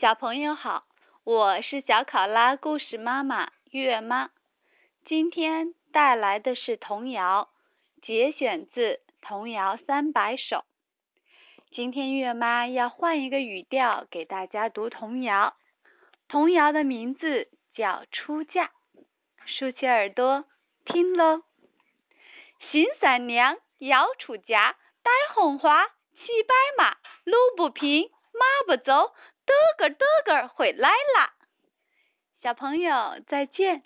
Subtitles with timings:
[0.00, 0.84] 小朋友好，
[1.22, 4.30] 我是小考拉故事妈妈月妈。
[5.06, 7.48] 今天带来的是童谣，
[8.02, 8.80] 节选自
[9.22, 10.56] 《童谣三百首》。
[11.70, 15.54] 今天月妈要换一个语调给大家读童谣。
[16.28, 18.66] 童谣的名字叫《出嫁》，
[19.46, 20.44] 竖起耳朵
[20.84, 21.42] 听喽。
[22.72, 29.14] 新伞娘要出家，戴红花，骑白马，路不平，马不走。
[29.46, 31.34] 多个多个回来啦！
[32.42, 33.82] 小朋友再见。